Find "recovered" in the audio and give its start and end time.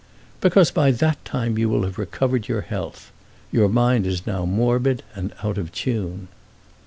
1.99-2.47